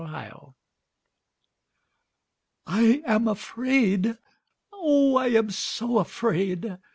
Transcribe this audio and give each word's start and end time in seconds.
Fear 0.01 0.55
I 2.65 3.03
am 3.05 3.27
afraid, 3.27 4.17
oh 4.73 5.15
I 5.15 5.27
am 5.27 5.51
so 5.51 5.99
afraid! 5.99 6.79